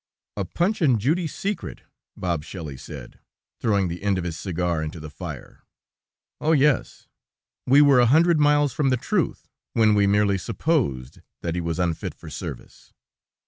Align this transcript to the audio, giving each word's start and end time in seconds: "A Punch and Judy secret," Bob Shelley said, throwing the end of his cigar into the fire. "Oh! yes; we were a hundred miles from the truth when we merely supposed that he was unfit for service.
"A 0.35 0.45
Punch 0.45 0.81
and 0.81 0.97
Judy 0.99 1.27
secret," 1.27 1.81
Bob 2.17 2.43
Shelley 2.43 2.75
said, 2.75 3.19
throwing 3.59 3.87
the 3.87 4.01
end 4.01 4.17
of 4.17 4.23
his 4.23 4.35
cigar 4.35 4.81
into 4.81 4.99
the 4.99 5.11
fire. 5.11 5.61
"Oh! 6.39 6.53
yes; 6.53 7.07
we 7.67 7.83
were 7.83 7.99
a 7.99 8.07
hundred 8.09 8.39
miles 8.39 8.73
from 8.73 8.89
the 8.89 8.97
truth 8.97 9.47
when 9.73 9.93
we 9.93 10.07
merely 10.07 10.39
supposed 10.39 11.19
that 11.41 11.53
he 11.53 11.61
was 11.61 11.77
unfit 11.77 12.15
for 12.15 12.31
service. 12.31 12.91